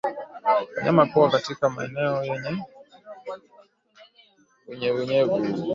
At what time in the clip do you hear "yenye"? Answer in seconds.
2.25-2.65